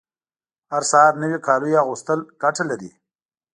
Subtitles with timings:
[0.71, 2.91] هر سهار نوي کالیو اغوستل ګټه لري